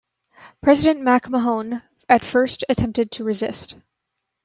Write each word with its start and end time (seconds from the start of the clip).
President 0.63 1.05
MacMahon 1.05 1.83
at 2.09 2.25
first 2.25 2.63
attempted 2.67 3.11
to 3.11 3.23
resist. 3.23 3.75